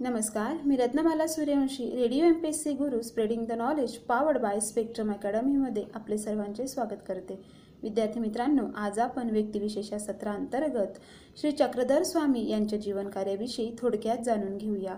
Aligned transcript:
नमस्कार 0.00 0.56
मी 0.66 0.76
Ratnamala 0.76 1.26
Suryavanshi 1.26 1.84
radio 1.96 2.24
MPSC 2.64 2.72
Guru 2.72 3.00
spreading 3.02 3.44
the 3.46 3.52
knowledge 3.52 3.96
powered 4.08 4.38
by 4.38 4.60
Spectrum 4.60 5.10
अकॅडमीमध्ये 5.12 5.84
आपले 5.94 6.18
सर्वांचे 6.18 6.66
स्वागत 6.66 7.02
करते. 7.08 7.40
विद्यार्थी 7.82 8.20
मित्रांनो 8.20 8.66
आज 8.76 8.98
आपण 8.98 9.30
व्यक्तिविशेष 9.30 9.92
या 9.92 9.98
सत्रांतर्गत 9.98 10.98
श्री 11.36 11.50
चक्रधर 11.52 12.02
स्वामी 12.02 12.48
यांच्या 12.50 12.78
जीवनकार्याविषयी 12.78 13.70
थोडक्यात 13.78 14.22
जाणून 14.24 14.56
घेऊया. 14.56 14.96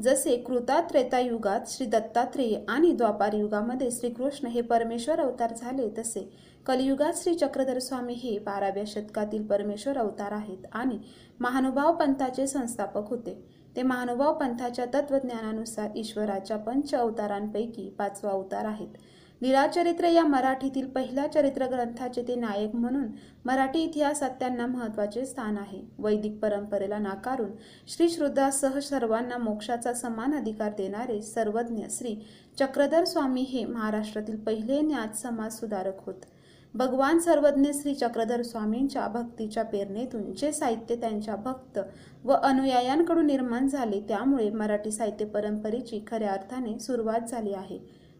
जसे 0.00 0.36
कृता 0.36 0.80
त्रेतायुगात 0.80 1.68
श्री 1.68 1.86
दत्तात्रेय 1.86 2.54
आणि 2.68 2.92
द्वापार 2.92 3.34
युगामध्ये 3.34 3.90
श्रीकृष्ण 3.90 4.48
हे 4.48 4.60
परमेश्वर 4.60 5.20
अवतार 5.20 5.54
झाले 5.56 5.88
तसे 5.98 6.28
कलियुगात 6.66 7.12
श्री 7.16 7.34
चक्रधर 7.34 7.78
स्वामी 7.78 8.14
हे 8.14 8.38
बाराव्या 8.38 8.84
शतकातील 8.86 9.46
परमेश्वर 9.46 9.98
अवतार 9.98 10.32
आहेत 10.32 10.66
आणि 10.72 10.98
महानुभाव 11.40 11.96
पंथाचे 11.96 12.46
संस्थापक 12.46 13.08
होते. 13.10 13.59
ते 13.76 13.82
महानुभाव 13.82 14.38
पंथाच्या 14.38 14.84
तत्वज्ञानानुसार 14.94 15.96
ईश्वराच्या 15.96 16.56
पंच 16.56 16.94
अवतारांपैकी 16.94 17.88
पाचवा 17.98 18.30
अवतार 18.30 18.64
आहेत. 18.64 18.96
लीलाचरित्र 19.40 20.06
या 20.06 20.22
मराठीतील 20.24 20.88
पहिल्या 20.90 21.26
चरित्र 21.32 21.66
ग्रंथाचे 21.66 22.22
ते 22.22 22.34
नायक 22.34 22.74
म्हणून 22.76 23.06
मराठी 23.44 23.82
इतिहासात 23.82 24.30
त्यांना 24.40 24.66
महत्त्वाचे 24.66 25.24
स्थान 25.26 25.58
आहे. 25.58 25.80
वैदिक 25.98 26.38
परंपरेला 26.38 26.98
नाकारून 26.98 27.50
श्री 27.88 28.08
श्रुद्धासह 28.08 28.78
सर्वांना 28.80 29.38
मोक्षाचा 29.38 29.92
समान 29.92 30.34
अधिकार 30.34 30.72
देणारे 30.78 31.20
सर्वज्ञ 31.22 31.86
श्री 31.90 32.14
चक्रधर 32.58 33.04
स्वामी 33.04 33.42
हे 33.42 33.64
महाराष्ट्रातील 33.64 34.36
पहिले 34.36 34.80
ज्ञात 34.80 35.16
समाज 35.16 35.58
सुधारक 35.60 36.04
होत. 36.06 36.24
भगवान 36.74 37.18
सर्वज्ञ 37.18 37.70
श्री 37.74 37.94
चक्रधर 37.94 38.42
स्वामींच्या 38.42 39.06
भक्तीच्या 39.08 39.62
प्रेरणेतून 39.62 40.32
जे 40.34 40.52
साहित्य 40.52 40.96
त्यांच्या 40.96 41.36
भक्त 41.36 41.78
व 42.24 42.32
अनुयायांकडून 42.32 43.26
निर्माण 43.26 43.66
झाले 43.68 44.00
त्यामुळे 44.00 44.50
मराठी 44.50 44.90
साहित्य 44.90 45.24
परंपरेची 45.24 46.04
खऱ्या 46.06 46.32
अर्थाने 46.32 46.78
सुरुवात 46.78 47.28
झाली 47.28 47.52
आहे. 47.52 47.78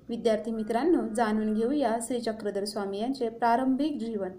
विद्यार्थी 0.09 0.51
मित्रांनो 0.51 1.07
जाणून 1.15 1.55
घेऊया 1.55 1.97
श्री 2.03 2.21
चक्रधर 2.21 2.65
स्वामी 2.65 3.01
यांचे 3.01 3.29
प्रारंभिक 3.29 3.99
जीवन. 3.99 4.31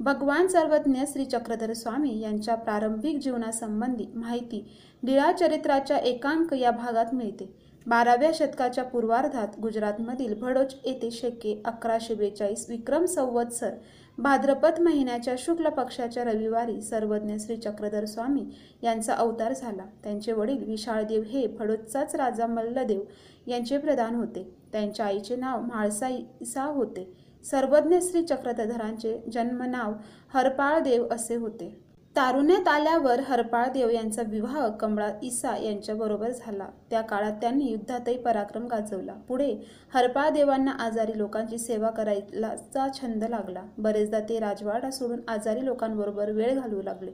भगवान 0.00 0.46
सर्वज्ञ 0.46 1.00
श्री 1.08 1.24
चक्रधर 1.24 1.72
स्वामी 1.72 2.18
यांच्या 2.20 2.54
प्रारंभिक 2.54 3.18
जीवनासंबंधी 3.18 4.06
माहिती 4.14 4.64
लीळा 5.04 5.32
चरित्राच्या 5.32 5.96
एकांक 5.96 6.54
या 6.54 6.70
भागात 6.70 7.14
मिळते. 7.14 7.67
बाराव्या 7.88 8.30
शतकाच्या 8.34 8.84
पूर्वार्धात 8.84 9.48
गुजरातमधील 9.62 10.34
भडोच 10.40 10.74
येथे 10.84 11.10
शेके 11.10 11.62
अकराशे 11.64 12.14
बेचाळीस 12.14 12.66
विक्रम 12.68 13.04
संवत्सर 13.04 13.70
भाद्रपद 14.18 14.80
महिन्याच्या 14.80 15.34
शुक्ल 15.38 15.68
पक्षाच्या 15.68 16.24
रविवारी 16.24 16.80
सर्वज्ञ 16.82 17.34
श्री 17.40 17.56
चक्रधर 17.56 18.04
स्वामी 18.04 18.44
यांचा 18.82 19.14
अवतार 19.14 19.52
झाला. 19.52 19.84
त्यांचे 20.04 20.32
वडील 20.32 20.64
विशाळदेव 20.64 21.22
हे 21.22 21.46
भडोचचाच 21.46 22.14
राजा 22.14 22.46
मल्लदेव 22.46 23.00
यांचे 23.46 23.78
प्रधान 23.78 24.14
होते. 24.14 24.56
त्यांच्या 24.72 25.06
आईचे 25.06 25.36
नाव 25.36 25.60
म्हाळसाईसा 25.60 26.64
होते. 26.64 27.12
सर्वज्ञ 27.44 27.96
श्री 28.02 28.22
चक्रधरांचे 28.22 29.18
जन्मनाव 29.32 29.92
हरपाळदेव 30.34 31.06
असे 31.10 31.34
होते. 31.34 31.87
तारुण्यात 32.16 32.68
आल्यावर 32.68 33.20
हरपाळदेव 33.26 33.90
यांचा 33.90 34.22
विवाह 34.28 34.66
कमळा 34.80 35.08
इसा 35.22 35.54
यांच्याबरोबर 35.56 36.30
झाला. 36.30 36.66
त्या 36.90 37.00
काळात 37.00 37.32
त्यांनी 37.40 37.64
युद्धातही 37.64 38.16
पराक्रम 38.22 38.66
गाजवला. 38.66 39.12
पुढे 39.28 39.50
हरपाळदेवांना 39.94 40.70
आजारी 40.80 41.16
लोकांची 41.18 41.58
सेवा 41.58 41.90
करायलाचा 41.90 42.86
छंद 42.94 43.24
लागला. 43.24 43.62
बरेचदा 43.78 44.20
ते 44.28 44.38
राजवाडा 44.40 44.90
सोडून 44.90 45.20
आजारी 45.28 45.64
लोकांबरोबर 45.64 46.30
वेळ 46.30 46.54
घालवू 46.54 46.82
लागले. 46.82 47.10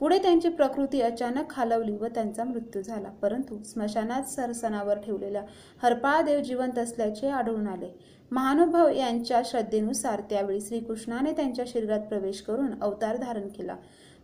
पुढे 0.00 0.18
त्यांची 0.18 0.48
प्रकृती 0.48 1.00
अचानक 1.02 1.50
खालवली 1.50 1.96
व 1.96 2.06
त्यांचा 2.06 2.44
मृत्यू 2.44 2.82
झाला. 2.82 3.08
परंतु 3.22 3.62
स्मशानात 3.64 4.30
सरसनावर 4.30 4.98
ठेवलेल्या 4.98 5.42
हरपाळदेव 5.82 6.40
जिवंत 6.40 6.78
असल्याचे 6.78 7.28
आढळून 7.30 7.66
आले. 7.66 7.92
महानुभाव 8.30 8.88
यांच्या 8.88 9.40
श्रद्धेनुसार 9.44 10.20
त्यावेळी 10.30 10.60
श्रीकृष्णाने 10.60 11.32
त्यांच्या 11.32 11.64
शरीरात 11.68 12.00
प्रवेश 12.00 12.40
करून 12.42 12.72
अवतार 12.82 13.16
धारण 13.16 13.48
केला. 13.48 13.76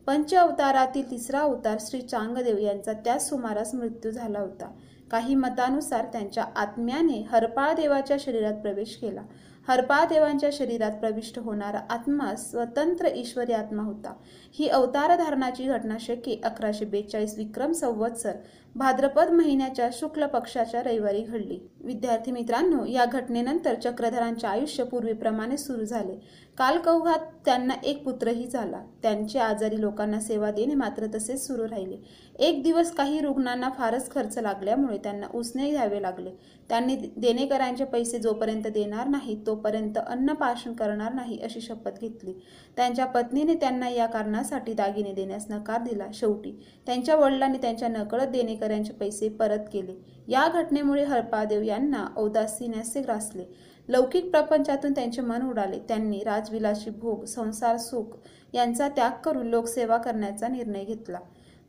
पंच 0.06 0.34
अवतारातील 0.34 1.10
तिसरा 1.10 1.40
अवतार 1.40 1.76
श्री 1.80 2.00
चांगदेव 2.00 2.58
यांचा 2.58 2.92
त्याच 2.92 3.28
सुमारास 3.28 3.74
मृत्यू 3.74 4.10
झाला 4.10 4.38
होता. 4.38 4.70
काही 5.10 5.34
मतानुसार 5.34 6.04
त्यांच्या 6.04 6.44
आत्म्याने 6.56 7.26
हरपाळ 7.30 7.72
देवाच्या 7.72 8.16
शरीरात 8.20 8.54
प्रवेश 8.54 8.96
केला. 8.96 9.22
हरपाळ 9.68 10.04
देवांच्या 10.04 10.50
शरीरात 10.52 10.90
प्रविष्ट 10.90 11.38
होणारा 11.38 11.80
आत्मा 11.90 12.34
स्वतंत्र 12.34 13.08
ईश्वरी 13.14 13.52
आत्मा 13.52 13.82
होता. 13.82 14.14
ही 14.52 14.68
अवतार 14.68 15.16
धारणाची 15.16 15.64
घटना 15.64 15.96
शके 16.00 16.40
अकराशे 16.44 16.84
बेचाळीस 16.84 17.38
विक्रम 17.38 17.72
संवत्सर 17.72 18.32
भाद्रपद 18.74 19.30
महिन्याच्या 19.30 19.88
शुक्ल 19.92 20.26
पक्षाच्या 20.26 20.82
रविवारी 20.82 21.22
घडली. 21.22 21.60
विद्यार्थी 21.84 22.32
मित्रांनो 22.32 22.84
या 22.84 23.04
घटनेनंतर 23.04 23.74
चक्रधरांचे 23.74 24.46
आयुष्य 24.46 24.84
पूर्वीप्रमाणे 24.84 25.56
सुरू 25.56 25.84
झाले. 25.84 26.14
कालकौघात 26.58 27.18
त्यांना 27.44 27.74
एक 27.84 28.04
पुत्रही 28.04 28.46
झाला. 28.46 28.82
त्यांचे 29.02 29.38
आजारी 29.38 29.80
लोकांना 29.80 30.20
सेवा 30.20 30.50
देणे 30.50 30.74
मात्र 30.74 31.06
तसेच 31.14 31.46
सुरू 31.46 31.64
राहिले. 31.64 31.96
एक 32.38 32.62
दिवस 32.62 32.92
काही 32.92 33.20
रुग्णांना 33.20 33.68
फारच 33.68 34.10
खर्च 34.10 34.38
लागल्यामुळे 34.38 34.98
त्यांना 34.98 35.26
उसने 35.34 35.70
घ्यावे 35.70 36.02
लागले. 36.02 36.30
त्यांनी 36.68 36.96
देणेकरांचे 36.96 37.84
पैसे 37.84 38.18
जोपर्यंत 38.18 38.66
देणार 38.66 39.08
नाही 39.08 39.36
तोपर्यंत 39.46 39.98
अन्न 39.98 40.34
करणार 40.72 41.12
नाही 41.14 41.38
अशी 41.38 41.60
शपथ 41.60 42.00
घेतली. 42.00 42.32
त्यांच्या 42.76 43.06
पत्नीने 43.06 43.54
त्यांना 43.54 43.88
या 43.88 44.06
कारणासाठी 44.06 44.72
दागिने 44.72 45.12
देण्यास 45.12 45.46
नकार 45.50 45.82
दिला. 45.82 46.06
शेवटी 46.14 46.52
त्यांच्या 46.86 47.16
वडिलांनी 47.16 47.58
त्यांच्या 47.58 47.88
नकळत 47.88 48.26
देणेकऱ्यांचे 48.26 48.92
पैसे 48.92 49.28
परत 49.28 49.66
केले. 49.72 49.92
या 50.28 50.46
घटनेमुळे 50.48 51.04
हरपादेव 51.04 51.62
यांना 51.72 52.06
औदासीन्याचे 52.16 53.00
ग्रासले 53.00 53.44
लौकिक 53.88 54.30
प्रपंचातून 54.30 54.92
त्यांचे 54.92 55.22
मन 55.22 55.48
उडाले. 55.48 55.78
त्यांनी 55.78 56.22
राजविलासी 56.24 56.90
भोग 56.90 57.24
संसार 57.24 57.76
सुख 57.76 58.16
यांचा 58.52 58.88
त्याग 58.88 59.20
करून 59.24 59.46
लोकसेवा 59.46 59.96
करण्याचा 59.96 60.48
निर्णय 60.48 60.84
घेतला. 60.84 61.18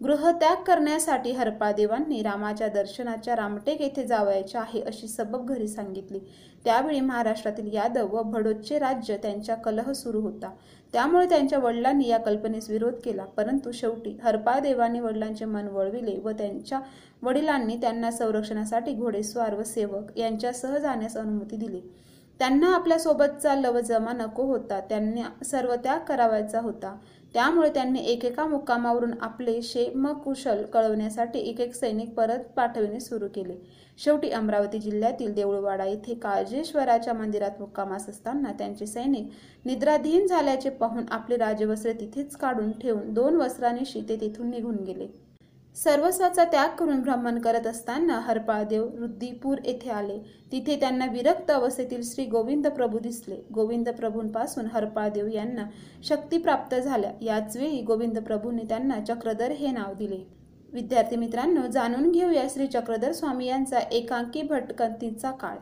गृहत्याग 0.03 0.63
करण्यासाठी 0.63 1.31
हरपादेवांनी 1.31 2.21
रामाच्या 2.21 2.67
दर्शनाच्या 2.67 3.35
रामटेक 3.35 3.81
येथे 3.81 4.03
जावायचे 4.03 4.57
आहे 4.57 4.81
अशी 4.81 5.07
सबब 5.07 5.45
घरी 5.47 5.67
सांगितली. 5.67 6.19
त्यावेळी 6.65 6.99
महाराष्ट्रातील 6.99 7.73
यादव 7.73 8.15
व 8.15 8.21
भडोच्चे 8.21 8.79
राज्य 8.79 9.17
त्यांच्या 9.17 9.55
कलह 9.55 9.91
सुरू 9.91 10.21
होता. 10.21 10.51
त्यामुळे 10.93 11.25
त्यांच्या 11.29 11.59
वडिलांनी 11.59 12.07
या 12.07 12.17
कल्पनेस 12.17 12.69
विरोध 12.69 12.93
केला. 12.93 13.25
परंतु 13.25 13.71
शेवटी 13.71 14.17
हरपादेवांनी 14.23 14.99
वडिलांचे 14.99 15.45
मन 15.45 15.67
वळविले 15.67 16.19
व 16.23 16.31
त्यांच्या 16.31 16.79
वडिलांनी 17.21 17.75
त्यांना 17.75 18.11
संरक्षणासाठी 18.11 18.93
घोडेस्वार 18.93 19.55
व 19.55 19.63
सेवक 19.63 20.17
यांच्यासह 20.17 20.77
जाण्यास 20.77 21.17
अनुमती 21.17 21.55
दिली. 21.55 21.81
त्यांना 22.39 22.75
आपल्यासोबतचा 22.75 23.55
लवजमा 23.55 24.13
नको 24.13 24.43
होता. 24.43 24.79
त्यांना 24.79 25.43
सर्व 25.45 25.75
त्याग 25.75 25.99
करावायचा 25.99 26.59
होता. 26.59 26.97
त्यामुळे 27.33 27.69
त्यांनी 27.69 27.99
एकेका 28.05 28.45
मुक्कामावरून 28.45 29.13
आपले 29.21 29.61
शेमकुशल 29.61 30.63
कळवण्यासाठी 30.63 31.39
एक 31.39 31.61
एक 31.61 31.73
सैनिक 31.75 32.13
परत 32.13 32.43
पाठविणे 32.55 32.99
सुरू 32.99 33.27
केले. 33.35 33.55
शेवटी 33.97 34.29
अमरावती 34.29 34.79
जिल्ह्यातील 34.79 35.33
देऊळवाडा 35.33 35.85
येथे 35.85 36.13
काळजेश्वराच्या 36.13 37.13
मंदिरात 37.13 37.59
मुक्कामास 37.59 38.07
असताना 38.09 38.51
त्यांचे 38.51 38.85
सैनिक 38.85 39.29
निद्राधीन 39.65 40.27
झाल्याचे 40.27 40.69
पाहून 40.69 41.03
आपले 41.11 41.37
राजवस्त्र 41.37 41.91
तिथेच 41.91 42.35
काढून 42.35 42.71
ठेवून 42.71 43.13
दोन 43.13 43.35
वस्त्रांनी 43.35 44.01
ते 44.09 44.15
तिथून 44.21 44.49
निघून 44.49 44.83
गेले. 44.83 45.07
सर्वस्वाचा 45.75 46.43
त्याग 46.43 46.75
करून 46.75 47.01
भ्रमण 47.01 47.39
करत 47.39 47.67
असताना 47.67 48.19
हरपाळदेव 48.19 48.89
रुद्दीपूर 48.97 49.57
येथे 49.65 49.89
आले. 49.89 50.17
तिथे 50.51 50.75
त्यांना 50.79 51.05
विरक्त 51.05 51.51
अवस्थेतील 51.51 52.01
श्री 52.03 52.25
गोविंद 52.25 52.67
प्रभू 52.67 52.99
दिसले. 52.99 53.35
गोविंद 53.53 53.89
प्रभूंपासून 53.89 54.65
हरपाळदेव 54.73 55.27
यांना 55.27 55.65
शक्ती 56.03 56.37
प्राप्त 56.37 56.75
झाल्या. 56.75 57.11
याच 57.21 57.57
वेळी 57.57 57.81
गोविंद 57.81 58.19
प्रभूंनी 58.19 58.63
त्यांना 58.69 58.99
चक्रधर 59.07 59.51
हे 59.51 59.71
नाव 59.71 59.93
दिले. 59.93 60.23
विद्यार्थी 60.73 61.15
मित्रांनो 61.15 61.67
जाणून 61.67 62.11
घेऊया 62.11 62.43
श्री 62.49 62.67
चक्रधर 62.67 63.11
स्वामी 63.11 63.45
यांचा 63.45 63.79
एकांकी 63.79 64.41
भटकंतीचा 64.41 65.31
काळ. 65.31 65.57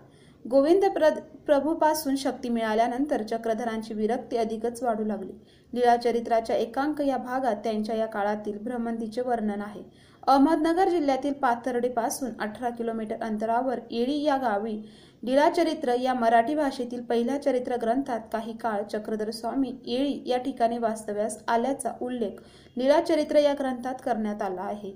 गोविंद 0.46 0.86
प्र 0.86 1.10
प्रभूपासून 1.46 2.16
शक्ती 2.16 2.50
मिळाल्यानंतर 2.50 3.22
चक्रधरांची 3.24 3.94
विरक्ती 3.94 4.38
अधिकच 4.38 4.82
वाढू 4.84 5.04
लागली. 5.04 5.32
लीळाचरित्राच्या 5.74 6.56
एकांक 6.56 7.02
या 7.02 7.18
भागात 7.18 7.56
त्यांच्या 7.64 7.96
या 7.96 8.06
काळातील 8.06 8.58
भ्रमंतीचे 8.64 9.22
वर्णन 9.22 9.62
आहे. 9.62 9.84
अहमदनगर 10.28 10.90
जिल्ह्यातील 10.90 11.34
पाथर्डीपासून 11.34 12.32
अठरा 12.40 12.70
किलोमीटर 12.70 13.22
अंतरावर 13.22 13.80
येळी 13.92 14.22
या 14.24 14.38
गावी 14.38 14.76
लीळाचरित्र 15.24 15.94
या 15.94 16.14
मराठी 16.14 16.56
भाषेतील 16.56 17.02
पहिल्या 17.02 17.42
चरित्र 17.42 17.76
ग्रंथात 17.82 18.20
काही 18.32 18.54
काळ 18.58 18.82
चक्रधर 18.84 19.30
स्वामी 19.32 19.74
येळी 19.86 20.22
या 20.26 20.38
ठिकाणी 20.38 20.78
वास्तव्यास 20.78 21.38
आल्याचा 21.48 21.92
उल्लेख 22.02 22.42
लीळाचरित्र 22.78 23.40
या 23.40 23.54
ग्रंथात 23.54 23.96
करण्यात 24.06 24.42
आला 24.42 24.62
आहे. 24.62 24.94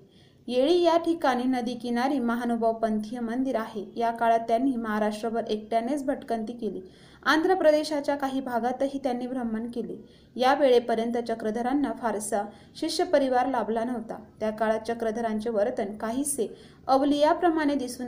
येळी 0.47 0.81
या 0.81 0.97
ठिकाणी 0.97 1.43
नदी 1.43 1.73
किनारी 1.73 2.19
महानुभाव 2.19 2.73
पंथीय 2.73 3.19
मंदिर 3.19 3.55
आहे. 3.55 3.85
या 3.95 4.11
काळात 4.11 4.39
त्यांनी 4.39 4.75
महाराष्ट्रभर 4.75 5.43
एकट्यानेच 5.47 6.05
भटकंती 6.05 6.53
केली. 6.53 6.81
आंध्र 7.23 7.53
प्रदेशाच्या 7.53 8.15
काही 8.15 8.41
भागातही 8.41 8.99
त्यांनी 9.03 9.27
भ्रमण 9.27 9.69
केले. 9.71 9.95
या 10.35 10.53
वेळेपर्यंत 10.53 11.17
चक्रधरांना 11.27 11.91
फारसा 11.91 12.43
शिष्य 12.75 13.03
परिवार 13.03 13.47
लाभला 13.47 13.83
नव्हता. 13.83 14.17
त्या 14.39 14.49
काळात 14.49 14.79
चक्रधरांचे 14.87 15.49
वर्तन 15.49 15.97
काहीसे 15.97 16.47
अवलियाप्रमाणे 16.87 17.75
दिसून 17.75 18.07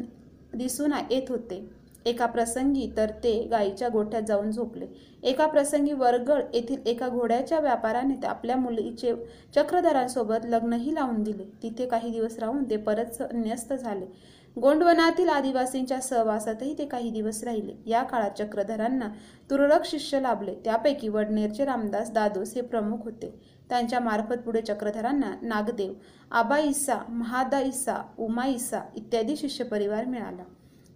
दिसून 0.53 0.93
येत 1.11 1.29
होते. 1.29 1.69
एका 2.07 2.25
प्रसंगी 2.25 2.91
तर 2.97 3.11
ते 3.23 3.33
गायीच्या 3.51 3.87
गोठ्यात 3.89 4.21
जाऊन 4.21 4.51
झोपले. 4.51 4.85
एका 5.23 5.45
प्रसंगी 5.45 5.93
वरगळ 5.93 6.41
येथील 6.53 6.87
एका 6.87 7.07
घोड्याच्या 7.09 7.59
व्यापाराने 7.59 8.25
आपल्या 8.27 8.55
मुलीचे 8.55 9.13
चक्रधरांसोबत 9.55 10.45
लग्नही 10.45 10.95
लावून 10.95 11.23
दिले. 11.23 11.43
तिथे 11.63 11.85
काही 11.85 12.11
दिवस 12.11 12.39
राहून 12.39 12.69
ते 12.69 12.77
परत 12.77 13.21
न्यस्त 13.33 13.73
झाले. 13.73 14.05
गोंडवनातील 14.57 15.29
आदिवासींच्या 15.29 15.99
सहवासातही 16.01 16.77
ते 16.77 16.85
काही 16.85 17.09
दिवस 17.09 17.43
राहिले. 17.43 17.73
या 17.85 18.03
काळात 18.03 18.31
चक्रधरांना 18.37 19.09
तुरळक 19.49 19.85
शिष्य 19.85 20.19
लाभले. 20.19 20.55
त्यापैकी 20.65 21.09
वडनेरचे 21.09 21.65
रामदास 21.65 22.11
दादोस 22.11 22.53
हे 22.55 22.61
प्रमुख 22.61 23.03
होते. 23.03 23.33
त्यांच्या 23.69 23.99
मार्फत 23.99 24.41
पुढे 24.45 24.61
चक्रधरांना 24.61 25.33
नागदेव 25.41 25.93
आबा 26.31 26.57
इसा 26.59 26.97
महादा 27.09 27.59
इसा 27.59 28.01
उमा 28.17 28.45
इसा 28.45 28.81
इत्यादी 28.95 29.35
शिष्य 29.35 29.63
परिवार 29.63 30.05
मिळाला. 30.05 30.43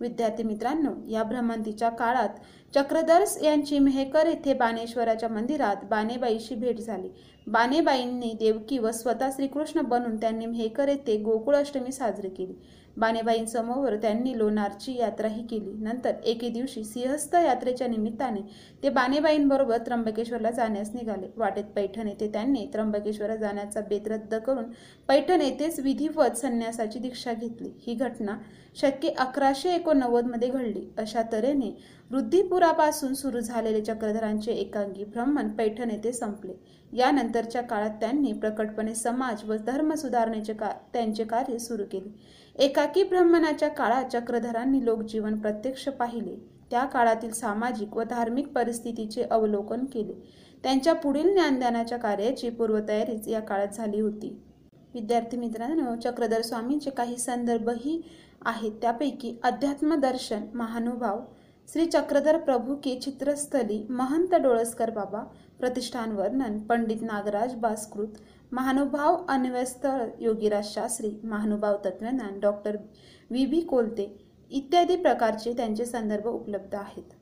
विद्यार्थी 0.02 0.44
मित्रांनो 0.44 0.92
या 1.10 1.24
भ्रमंतीच्या 1.24 1.90
काळात 1.90 2.30
चक्रधर्स 2.76 3.38
यांची 3.44 3.80
मेहकर 3.80 4.28
येथे 4.28 4.54
बाणेश्वराच्या 4.54 5.30
मंदिरात 5.30 5.76
बाणेबाईशी 5.90 6.56
भेट 6.56 6.80
झाली. 6.80 7.10
बाणेबाईंनी 7.48 8.34
देवकी 8.40 8.78
व 8.78 8.92
स्वतः 8.92 9.30
श्रीकृष्ण 9.30 9.82
बनून 9.82 10.16
त्यांनी 10.18 10.46
मेहकर 10.46 10.88
येथे 10.88 11.18
गोकुळ 11.18 11.56
अष्टमी 11.56 11.92
साजरी 11.92 12.30
केली. 12.30 12.54
बाणेबाईंसमोर 12.98 13.96
त्यांनी 13.96 14.38
लोणारची 14.38 14.96
यात्राही 14.98 15.46
केली. 15.48 15.72
नंतर 15.84 16.14
एके 16.24 16.50
दिवशी 16.50 16.84
सिंहस्थ 16.84 17.36
यात्रेच्या 17.36 17.88
निमित्ताने 17.88 18.42
ते 18.84 18.90
बाणेबाईंबरोबर 18.90 19.78
त्र्यंबकेश्वरला 19.78 20.52
जाण्यास 20.52 20.94
निघाले. 20.96 21.28
वाटेत 21.38 21.64
पैठण 21.76 22.08
येथे 22.08 22.28
त्यांनी 22.34 22.66
त्र्यंबकेश्वरला 22.74 23.36
जाण्याचा 23.36 23.82
बेत 23.82 24.08
रद्द 24.08 24.36
करून 24.36 24.66
पैठण 25.08 25.42
येथेच 25.42 25.80
विधिवत 25.80 26.38
संन्यासाची 26.38 27.00
दीक्षा 27.00 27.34
घेतली. 27.34 27.72
ही 27.88 27.94
घटना 27.94 28.38
शक्य 28.76 29.10
अकराशे 29.10 29.74
एकोणनव्वदमध्ये 29.76 30.50
घडली. 30.50 30.88
अशा 30.98 31.22
तऱ्हेने 31.32 31.72
वृद्धिपुरापासून 32.12 33.14
सुरू 33.14 33.40
झालेले 33.40 33.82
चक्रधरांचे 33.82 34.52
एकांगी 34.52 35.04
भ्रमण 35.04 35.50
पैठण 35.50 35.92
येथे 35.92 36.12
संपले. 36.14 36.54
यानंतरच्या 36.94 37.62
काळात 37.62 37.90
त्यांनी 37.90 38.32
प्रकटपणे 38.34 38.96
समाज 38.96 39.44
व 39.46 39.56
धर्म 39.66 39.94
सुधारणेचे 39.94 40.54
का 40.54 40.72
त्यांचे 40.94 41.24
कार्य 41.24 41.58
सुरू 41.58 41.84
केले. 41.92 42.10
एकाकी 42.56 43.04
ब्रह्मणाच्या 43.04 43.68
काळात 43.70 44.06
चक्रधरांनी 44.12 44.84
लोकजीवन 44.86 45.38
प्रत्यक्ष 45.40 45.88
पाहिले. 45.90 46.36
त्या 46.72 46.84
काळातील 46.86 47.32
सामाजिक 47.32 47.96
व 47.98 48.04
धार्मिक 48.04 48.48
परिस्थितीचे 48.48 49.24
अवलोकन 49.24 49.86
केले. 49.86 50.14
त्यांच्या 50.64 50.94
पुढील 50.94 51.32
ज्ञानदानाच्या 51.34 51.98
कार्याची 51.98 52.50
पूर्वतयारीच 52.50 53.28
या 53.28 53.40
काळात 53.40 53.68
झाली 53.68 54.00
होती. 54.00 54.38
विद्यार्थी 54.94 55.38
मित्रांनो 55.38 55.96
चक्रधर 55.96 56.42
स्वामींचे 56.42 56.90
काही 56.90 57.18
संदर्भही 57.18 58.02
आहेत. 58.46 58.72
त्यापैकी 58.82 59.36
अध्यात्म 59.44 59.96
दर्शन 59.96 60.46
महानुभाव 60.54 61.20
श्री 61.70 61.86
चक्रधर 61.86 62.38
प्रभू 62.38 62.76
के 62.76 62.96
चित्रस्थली 63.00 63.86
महंत 63.90 64.34
डोळसकर 64.36 64.90
बाबा 64.90 65.24
प्रतिष्ठान 65.60 66.12
वर्णन 66.12 66.58
पंडित 66.60 67.02
नागराज 67.02 67.54
बास्कृत 67.56 68.18
महानुभाव 68.54 69.16
अन्वयस्थळ 69.30 70.08
योगीराज 70.20 70.66
शास्त्री 70.66 71.10
महानुभाव 71.24 71.76
तत्वज्ञान 71.86 72.40
डॉक्टर 72.40 72.76
व्ही 73.30 73.46
बी 73.46 73.60
कोलते 73.62 74.06
इत्यादी 74.52 74.96
प्रकारचे 74.96 75.54
त्यांचे 75.54 75.86
संदर्भ 75.86 76.28
उपलब्ध 76.28 76.76
आहेत. 76.76 77.14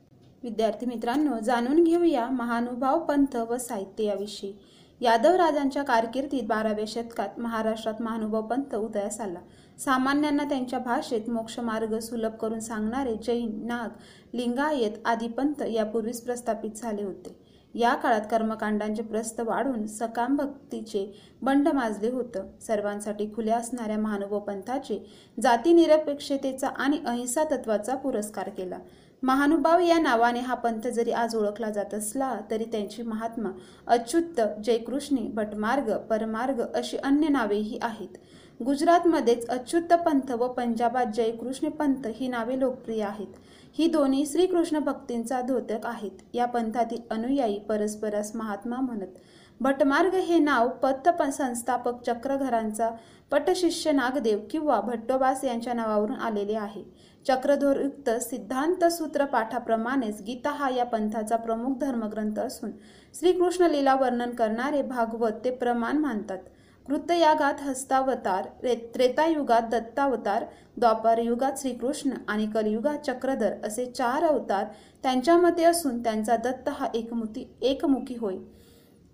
विद्यार्थी 0.42 0.86
मित्रांनो 0.86 1.38
जाणून 1.44 1.82
घेऊया 1.84 2.26
महानुभाव 2.28 2.98
पंथ 2.98 3.36
व 3.36 3.56
साहित्य 3.56 4.04
याविषयी. 4.04 4.52
यादव 5.00 5.34
राजांच्या 5.36 5.82
कारकिर्दीत 5.82 6.42
बाराव्या 6.42 6.84
शतकात 6.88 7.38
महाराष्ट्रात 7.38 8.02
महानुभाव 8.02 8.42
पंथ 8.42 8.74
उदयास 8.74 9.20
आला. 9.20 9.40
सामान्यांना 9.78 10.44
त्यांच्या 10.44 10.78
भाषेत 10.78 11.28
मोक्षमार्ग 11.30 11.98
सुलभ 11.98 12.32
करून 12.32 12.60
सांगणारे 12.60 13.14
जैन 13.22 13.66
नाग 13.66 14.36
लिंगायत 14.36 14.98
आदी 15.04 15.28
पंथ 15.28 15.62
यापूर्वीच 15.62 16.20
प्रस्थापित 16.20 16.70
झाले 16.70 17.02
होते. 17.02 17.39
या 17.74 17.94
काळात 17.94 18.20
कर्मकांडांचे 18.30 19.02
प्रस्त 19.02 19.40
वाढून 19.40 19.86
सकाम 19.86 20.36
भक्तीचे 20.36 21.06
बंड 21.42 21.68
माजले 21.68 22.10
होतं. 22.10 22.46
सर्वांसाठी 22.66 23.26
खुल्या 23.34 23.56
असणाऱ्या 23.56 23.98
महानुभव 23.98 24.38
पंथाचे 24.38 24.98
जातीनिरपेक्षतेचा 25.42 26.68
आणि 26.68 26.98
अहिंसा 27.06 27.44
तत्वाचा 27.44 27.94
पुरस्कार 27.94 28.48
केला. 28.48 28.78
महानुभाव 29.22 29.80
या 29.80 29.98
नावाने 29.98 30.40
हा 30.40 30.54
पंथ 30.54 30.86
जरी 30.88 31.10
आज 31.10 31.36
ओळखला 31.36 31.70
जात 31.70 31.94
असला 31.94 32.34
तरी 32.50 32.64
त्यांची 32.64 33.02
महात्मा 33.02 33.50
अच्युत 33.86 34.40
जयकृष्णी 34.64 35.28
भटमार्ग 35.34 35.96
परमार्ग 36.10 36.62
अशी 36.74 36.96
अन्य 36.96 37.28
नावेही 37.28 37.78
आहेत. 37.82 38.16
गुजरातमध्येच 38.64 39.46
अच्युत 39.48 39.92
पंथ 40.06 40.30
व 40.30 40.48
पंजाबात 40.48 41.06
जयकृष्ण 41.14 41.68
पंथ 41.68 42.06
ही 42.06 42.28
नावे 42.28 42.58
लोकप्रिय 42.60 43.02
आहेत. 43.02 43.36
ही 43.78 43.86
दोन्ही 43.86 44.24
श्रीकृष्ण 44.26 44.78
भक्तींचा 44.78 45.40
धोतक 45.40 45.86
आहेत. 45.86 46.22
या 46.34 46.46
पंथातील 46.46 47.00
अनुयायी 47.10 47.58
परस्परास 47.58 48.34
महात्मा 48.36 48.80
म्हणत 48.80 49.18
भटमार्ग 49.60 50.14
हे 50.14 50.38
नाव 50.38 50.68
पत्त 50.82 51.08
संस्थापक 51.32 52.02
चक्रधरांचा 52.06 52.90
पटशिष्य 53.30 53.92
नागदेव 53.92 54.38
किंवा 54.50 54.80
भट्टोबास 54.80 55.44
यांच्या 55.44 55.72
नावावरून 55.72 56.16
आलेले 56.16 56.54
आहे. 56.54 56.82
चक्रधोरयुक्त 57.26 58.10
सिद्धांत 58.10 58.84
सूत्र 58.84 59.24
पाठाप्रमाणेच 59.24 60.22
गीता 60.22 60.50
हा 60.50 60.70
या 60.70 60.84
पंथाचा 60.84 61.36
प्रमुख 61.36 61.76
धर्मग्रंथ 61.78 62.38
असून 62.38 62.70
श्रीकृष्ण 63.14 63.66
लीला 63.66 63.94
वर्णन 63.94 64.30
करणारे 64.30 64.82
भागवत 64.82 65.44
ते 65.44 65.50
प्रमाण 65.50 65.98
मानतात. 65.98 66.38
कृतयागात 66.86 67.60
हस्तावतार 67.60 68.46
त्रेतायुगात 68.94 69.62
दत्तावतार 69.62 70.44
द्वापार 70.76 71.18
युगात 71.18 71.58
श्रीकृष्ण 71.58 72.10
आणि 72.28 72.46
कलियुगात 72.46 72.98
चक्रधर 73.06 73.52
असे 73.64 73.84
चार 73.86 74.24
अवतार 74.24 74.64
त्यांच्यामध्ये 75.02 75.64
असून 75.64 76.02
त्यांचा 76.02 76.36
दत्त 76.36 76.68
हा 76.68 76.86
एकमुखी 76.94 77.46
एकमुखी 77.62 78.16
होय. 78.16 78.36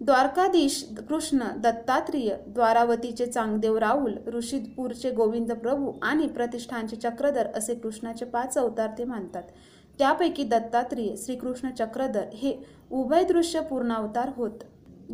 द्वारकाधीश 0.00 0.82
कृष्ण 1.08 1.48
दत्तात्रेय 1.56 2.34
द्वारावतीचे 2.46 3.26
चांगदेव 3.26 3.76
राहुल 3.78 4.14
ऋषीपूरचे 4.26 5.10
गोविंद 5.10 5.52
प्रभू 5.52 5.92
आणि 6.02 6.26
प्रतिष्ठानचे 6.28 6.96
चक्रधर 6.96 7.46
असे 7.54 7.74
कृष्णाचे 7.74 8.24
पाच 8.24 8.58
अवतार 8.58 8.90
ते 8.98 9.04
मानतात. 9.04 9.42
त्यापैकी 9.98 10.42
दत्तात्रेय 10.42 11.14
श्रीकृष्ण 11.16 11.70
चक्रधर 11.70 12.24
हे 12.32 12.56
उभय 12.92 13.24
दृश्य 13.24 13.60
पूर्णावतार 13.60 14.30
होत. 14.36 14.64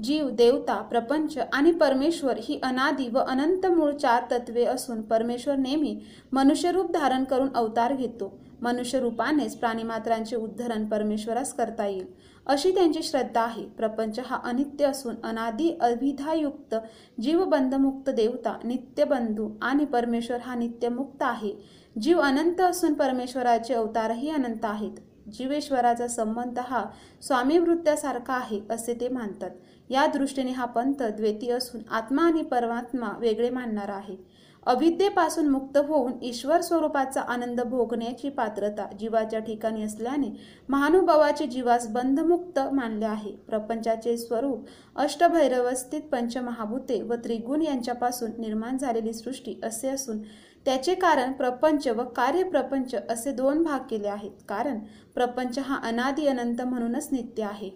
जीव 0.04 0.28
देवता 0.30 0.82
प्रपंच 0.82 1.38
आणि 1.52 1.72
परमेश्वर 1.72 2.38
ही 2.38 2.60
अनादी 2.62 3.08
व 3.08 3.18
अनंत 3.18 3.66
मूळ 3.66 3.92
चार 3.92 4.22
तत्वे 4.30 4.64
असून 4.64 5.02
परमेश्वर 5.02 5.56
नेहमी 5.56 6.00
मनुष्यरूप 6.32 6.90
धारण 6.92 7.24
करून 7.24 7.48
अवतार 7.54 7.94
घेतो. 7.94 8.38
मनुष्यरूपानेच 8.62 9.56
प्राणीमात्रांचे 9.56 10.36
उद्धरण 10.36 10.86
परमेश्वरास 10.86 11.52
करता 11.54 11.86
येईल. 11.86 12.06
अशी 12.46 12.70
त्यांची 12.70 13.02
श्रद्धा 13.02 13.40
आहे. 13.40 13.66
प्रपंच 13.66 14.20
हा 14.26 14.40
अनित्य 14.44 14.84
असून 14.84 15.14
अनादी 15.24 15.76
अभिधायुक्त 15.80 16.74
जीवबंधमुक्त 17.20 18.10
देवता 18.10 18.58
नित्यबंधू 18.64 19.50
आणि 19.62 19.84
परमेश्वर 19.84 20.38
हा 20.40 20.54
नित्यमुक्त 20.54 21.22
आहे. 21.22 21.54
जीव 22.02 22.20
अनंत 22.20 22.60
असून 22.60 22.94
परमेश्वराचे 22.94 23.74
अवतारही 23.74 24.30
अनंत 24.30 24.64
आहेत. 24.64 25.11
जीवेश्वराचा 25.30 26.08
संबंध 26.08 26.58
हा 26.58 26.84
स्वामीवृत्त्यासारखा 27.22 28.34
आहे 28.34 28.60
असे 28.70 28.94
ते 28.94 29.08
मानतात. 29.08 29.50
या 29.90 30.06
दृष्टीने 30.06 30.50
हा 30.50 30.64
पंथ 30.64 31.02
द्वेती 31.02 31.50
असून 31.50 31.80
आत्मा 31.90 32.22
आणि 32.22 32.42
परमात्मा 32.42 33.10
वेगळे 33.18 33.50
मानणारा 33.50 33.94
आहे. 33.94 34.16
अविद्येपासून 34.66 35.48
मुक्त 35.48 35.78
होऊन 35.78 36.12
ईश्वर 36.22 36.60
स्वरूपाचा 36.60 37.20
आनंद 37.20 37.60
भोगण्याची 37.60 38.28
पात्रता 38.28 38.86
जीवाच्या 38.98 39.38
ठिकाणी 39.38 39.82
असल्याने 39.82 40.30
महानुभावाचे 40.68 41.46
जीवास 41.46 41.86
बंधमुक्त 41.88 42.58
मानले 42.72 43.04
आहे. 43.04 43.32
प्रपंचाचे 43.48 44.16
स्वरूप 44.18 44.66
अष्टभैरवस्थित 44.96 46.02
पंचमहाभूते 46.02 47.00
व 47.02 47.14
त्रिगुण 47.14 47.62
यांच्यापासून 47.62 48.30
निर्माण 48.38 48.78
झालेली 48.78 49.12
सृष्टी 49.12 49.60
असे 49.62 49.88
असून 49.88 50.18
त्याचे 50.66 50.94
कारण 50.94 51.32
प्रपंच 51.32 51.88
व 51.88 52.04
कार्यप्रपंच 52.16 52.94
असे 52.94 53.32
दोन 53.32 53.62
भाग 53.62 53.78
केले 53.90 54.08
आहेत. 54.08 54.30
कारण 54.48 54.78
प्रपंच 55.14 55.58
हा 55.58 55.78
अनादि 55.82 56.26
अनंत 56.26 56.62
म्हणूनच 56.62 57.08
नित्य 57.12 57.42
आहे. 57.42 57.70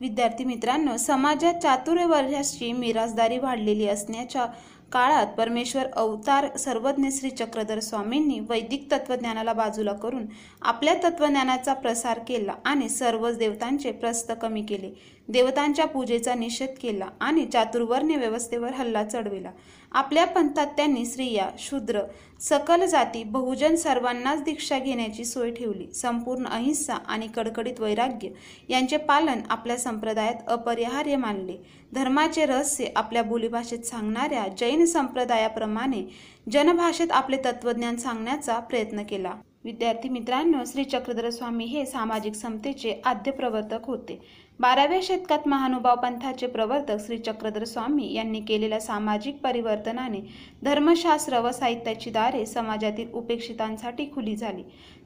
विद्यार्थी 0.00 0.44
मित्रांनो 0.44 0.96
समाजात 0.96 1.54
चातुर्य 1.54 2.72
मिराजदारी 2.72 3.38
वाढलेली 3.38 3.88
असण्याच्या 3.88 4.46
काळात 4.92 5.26
परमेश्वर 5.26 5.86
अवतार 5.96 6.56
सर्वज्ञ 6.56 7.08
श्री 7.12 7.30
चक्रधर 7.30 7.80
स्वामींनी 7.80 8.38
वैदिक 8.40 8.90
तत्वज्ञानाला 8.92 9.52
बाजूला 9.52 9.92
करून 9.92 10.26
आपल्या 10.62 10.94
तत्वज्ञानाचा 10.94 11.74
प्रसार 11.74 12.18
केला 12.18 12.54
आणि 12.64 12.88
सर्वच 12.88 13.36
देवतांचे 13.38 13.92
प्रस्त 13.92 14.32
कमी 14.42 14.62
केले. 14.62 14.90
देवतांच्या 15.30 15.84
पूजेचा 15.86 16.34
निषेध 16.34 16.68
केला 16.82 17.06
आणि 17.20 17.44
चातुर्वर्ण्य 17.46 18.16
व्यवस्थेवर 18.16 18.70
हल्ला 18.70 19.04
चढविला. 19.04 19.50
आपल्या 19.92 20.24
पंथात 20.26 20.66
त्यांनी 20.66 21.04
स्त्रिया 21.06 21.48
शूद्र 21.58 22.00
सकल 22.40 22.84
जाती 22.86 23.22
बहुजन 23.24 23.74
सर्वांनाच 23.74 24.42
दीक्षा 24.42 24.78
घेण्याची 24.78 25.24
सोय 25.24 25.50
ठेवली. 25.50 25.86
संपूर्ण 25.94 26.46
अहिंसा 26.46 26.94
आणि 26.94 27.26
कडकडीत 27.26 27.80
वैराग्य 27.80 28.28
यांचे 28.68 28.96
पालन 28.96 29.40
आपल्या 29.50 29.76
संप्रदायात 29.76 30.48
अपरिहार्य 30.48 31.16
मानले. 31.16 31.56
धर्माचे 31.92 32.46
रहस्य 32.46 32.86
आपल्या 32.96 33.22
बोलीभाषेत 33.22 33.78
सांगणाऱ्या 33.78 34.46
जैन 34.58 34.84
संप्रदायाप्रमाणे 34.84 36.02
जनभाषेत 36.50 37.10
आपले 37.10 37.36
तत्वज्ञान 37.36 37.96
सांगण्याचा 37.96 38.58
प्रयत्न 38.58 39.02
केला. 39.02 39.32
विद्यार्थी 39.64 40.08
मित्रांनो 40.08 40.58
श्री 40.66 40.84
चक्रधर 40.84 41.30
स्वामी 41.30 41.64
हे 41.64 41.86
सामाजिक 41.86 42.34
समतेचे 42.34 43.00
आद्य 43.04 43.30
प्रवर्तक 43.30 43.78
होते. 43.84 44.20
बाराव्या 44.60 44.98
शतकात 45.02 45.46
महानुभाव 45.48 45.96
पंथाचे 45.96 46.46
प्रवर्तक 46.46 46.96
श्री 47.00 47.16
चक्रधर 47.18 47.64
स्वामी 47.64 48.12
यांनी 48.12 48.40
केलेल्या 48.48 48.80
सामाजिक 48.80 49.38
परिवर्तनाने 49.42 50.20
धर्मशास्त्र 50.62 51.38
व 51.40 51.50
साहित्याची 51.50 52.10
दारे 52.10 52.44
समाजातील 52.46 53.12
उपेक्षितांसाठी 53.12 54.08
खुली 54.14 54.36
झाली. 54.36 54.62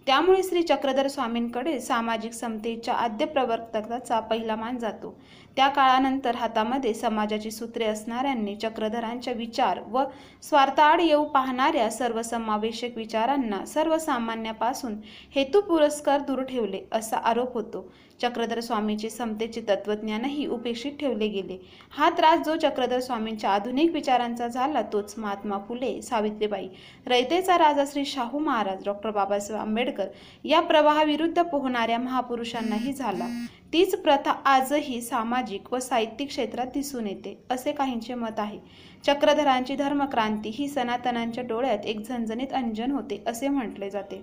त्यामुळे 0.07 0.43
श्री 0.43 0.63
चक्रधर 0.63 1.07
स्वामींकडे 1.09 1.79
सामाजिक 1.81 2.33
समतेच्या 2.33 2.95
आद्य 2.95 3.25
प्रवर्तकाचा 3.25 4.19
पहिला 4.21 4.57
मान 4.57 4.79
जातो. 4.79 5.15
त्या 5.57 5.69
काळानंतर 5.69 6.37
हातामध्ये 6.37 6.95
समाजाची 6.95 7.51
सूत्रे 7.51 7.85
असणाऱ्यांनी 7.85 8.55
चक्रधरांच्या 8.57 9.33
विचार 9.33 9.81
व 9.91 10.03
स्वार्थाआड 10.43 11.01
येऊ 11.01 11.25
पाहणाऱ्या 11.25 11.91
सर्वसमावेशक 11.91 12.97
विचारांना 12.97 13.65
सर्वसामान्यापासून 13.67 14.97
हेतुपुरस्कार 15.35 16.21
दूर 16.21 16.43
ठेवले 16.43 16.81
असा 16.93 17.17
आरोप 17.19 17.55
होतो. 17.55 17.89
चक्रधर 18.21 18.61
स्वामीचे 18.61 19.11
समतेचे 19.11 19.61
तत्वज्ञानही 19.69 20.47
उपेक्षित 20.47 20.93
ठेवले 21.01 21.29
गेले. 21.29 21.57
हा 21.91 22.11
त्रास 22.11 22.45
जो 22.47 22.55
चक्रधर 22.63 23.01
स्वामींच्या 23.01 23.51
आधुनिक 23.51 23.93
विचारांचा 23.95 24.49
झाला 24.49 24.83
तोच 24.93 25.15
महात्मा 25.19 25.59
फुले 25.69 26.01
सावित्रीबाई 26.03 26.69
रयतेचा 27.07 27.59
राजा 27.59 27.85
श्री 27.87 28.05
शाहू 28.05 28.39
महाराज 28.39 28.85
डॉक्टर 28.85 29.11
बाबासाहेब 29.11 29.61
आंबेडकर 29.61 30.09
या 30.45 30.61
प्रवाहाविरुद्ध 30.61 31.43
पोहणाऱ्या 31.43 31.99
महापुरुषांनाही 31.99 32.93
झाला. 32.93 33.29
तीच 33.73 33.95
प्रथा 34.03 34.31
आजही 34.47 35.01
सामाजिक 35.03 35.73
व 35.73 35.79
साहित्यिक 35.79 36.29
क्षेत्रात 36.29 36.67
दिसून 36.75 37.07
येते 37.07 37.37
असे 37.51 37.73
काहींचे 37.73 38.15
मत 38.15 38.39
आहे. 38.39 38.59
चक्रधरांची 39.05 39.77
धर्मक्रांती 39.77 40.51
ही 40.55 40.69
सनातनांच्या 40.69 41.45
डोळ्यात 41.45 41.87
एक 41.87 42.01
झणझणीत 42.01 42.53
अंजन 42.53 42.91
होते 42.91 43.23
असे 43.27 43.49
म्हटले 43.49 43.91
जाते. 43.91 44.23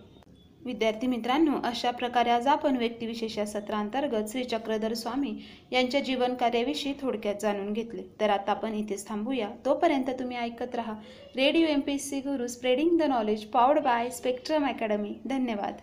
विद्यार्थी 0.66 1.08
मित्रांनो 1.08 1.52
अशा 1.64 1.92
प्रकारे 1.92 2.30
आज 2.30 2.48
आपण 2.48 2.76
व्यक्तिविशेष 2.78 3.38
या 3.38 3.46
सत्रांतर्गत 3.46 4.30
श्री 4.30 4.44
चक्रधर 4.44 4.94
स्वामी 4.94 5.34
यांच्या 5.72 6.00
जीवन 6.00 6.34
कार्याविषयी 6.34 6.94
थोडक्यात 7.02 7.36
जाणून 7.42 7.74
घेतले. 7.74 8.04
तर 8.22 8.30
आता 8.30 8.52
आपण 8.52 8.74
इथेच 8.74 9.08
थांबूया. 9.08 9.50
तोपर्यंत 9.66 10.10
तुम्ही 10.10 10.38
ऐकत 10.38 10.76
राहा. 10.76 10.94
Radio 11.36 11.68
MPC 12.00 12.20
Guru 12.20 12.48
spreading 12.48 12.98
the 12.98 13.04
knowledge 13.04 13.46
powered 13.46 13.80
by 13.80 14.10
Spectrum 14.10 14.66
academy 14.66 15.16
धन्यवाद. 15.26 15.74